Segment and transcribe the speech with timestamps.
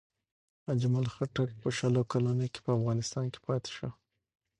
[0.73, 3.89] اجمل خټک په شل کلونو کې په افغانستان کې پاتې شو.